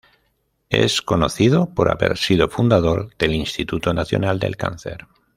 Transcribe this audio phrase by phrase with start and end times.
[0.71, 5.05] Es conocido por haber sido fundador del Instituto Nacional del Cáncer.